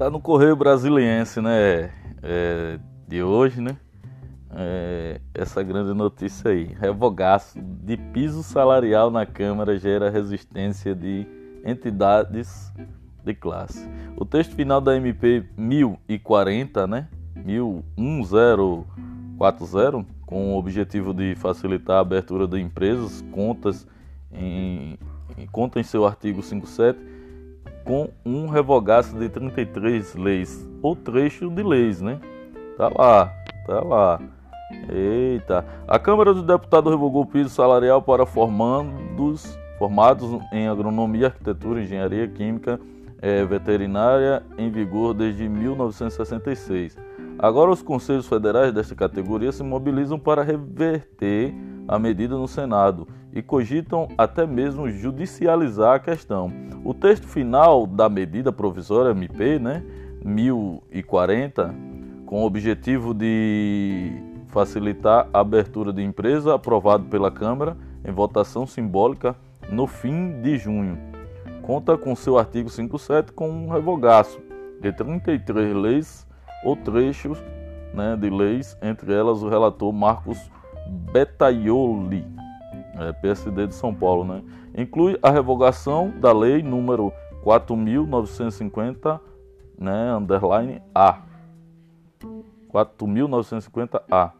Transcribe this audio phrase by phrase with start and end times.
[0.00, 1.90] tá no Correio Brasiliense, né?
[2.22, 3.76] É, de hoje, né?
[4.50, 6.74] É, essa grande notícia aí.
[6.80, 11.26] Revogaço de piso salarial na Câmara gera resistência de
[11.62, 12.72] entidades
[13.22, 13.86] de classe.
[14.16, 17.06] O texto final da MP 1040, né?
[17.36, 23.86] 1040, com o objetivo de facilitar a abertura de empresas, contas
[24.32, 24.98] em,
[25.36, 27.19] em conta em seu artigo 57
[27.84, 32.20] com um revogaço de 33 leis, ou trecho de leis, né?
[32.76, 33.32] Tá lá,
[33.66, 34.20] tá lá.
[34.88, 35.64] Eita.
[35.86, 42.28] A Câmara dos Deputados revogou o piso salarial para formandos, formados em agronomia, arquitetura, engenharia
[42.28, 42.80] química,
[43.20, 46.96] eh, veterinária, em vigor desde 1966.
[47.38, 51.54] Agora, os conselhos federais desta categoria se mobilizam para reverter
[51.86, 56.52] a medida no Senado e cogitam até mesmo judicializar a questão.
[56.84, 59.82] O texto final da medida provisória MP, né,
[60.24, 61.74] 1040,
[62.26, 64.12] com o objetivo de
[64.48, 69.36] facilitar a abertura de empresa, aprovado pela Câmara em votação simbólica
[69.70, 70.98] no fim de junho.
[71.62, 74.40] Conta com seu artigo 57 com um revogaço
[74.80, 76.26] de 33 leis
[76.64, 77.38] ou trechos
[77.94, 80.50] né, de leis, entre elas o relator Marcos
[81.12, 82.26] Betaioli,
[82.98, 84.42] é, PSD de São Paulo, né?
[84.76, 87.12] Inclui a revogação da lei número
[87.44, 89.20] 4.950,
[89.78, 91.22] né, underline A.
[92.72, 94.32] 4.950A,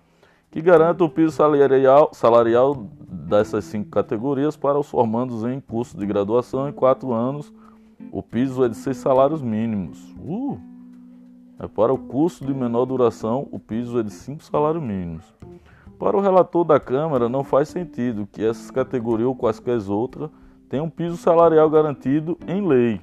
[0.51, 6.07] que garante o piso salarial, salarial dessas cinco categorias para os formandos em curso de
[6.07, 7.53] graduação em quatro anos.
[8.13, 10.15] O piso é de seis salários mínimos.
[10.19, 10.59] Uh!
[11.59, 15.25] É para o curso de menor duração, o piso é de cinco salários mínimos.
[16.01, 20.31] Para o relator da Câmara, não faz sentido que essas categorias ou quaisquer outras
[20.67, 23.03] tenham um piso salarial garantido em lei.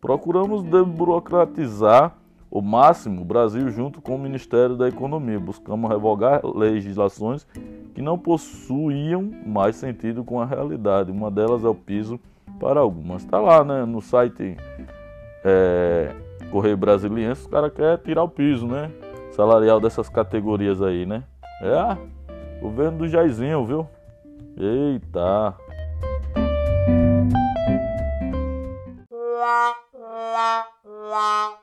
[0.00, 2.16] Procuramos desburocratizar
[2.50, 5.38] o máximo o Brasil junto com o Ministério da Economia.
[5.38, 7.46] Buscamos revogar legislações
[7.94, 11.12] que não possuíam mais sentido com a realidade.
[11.12, 12.18] Uma delas é o piso
[12.58, 13.22] para algumas.
[13.22, 14.56] Está lá né, no site
[15.44, 16.10] é,
[16.50, 18.90] Correio Brasiliense, os caras querem tirar o piso né,
[19.32, 21.22] salarial dessas categorias aí, né?
[21.62, 21.98] É,
[22.60, 23.88] Governo do Jairzinho, viu?
[24.58, 25.56] Eita!
[29.10, 29.74] La
[30.34, 31.59] la la